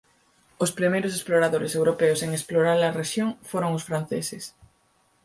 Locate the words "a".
2.83-2.93